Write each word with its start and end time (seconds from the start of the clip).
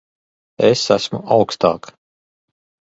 Es 0.69 0.81
esmu 0.95 1.21
augstāk. 1.37 1.95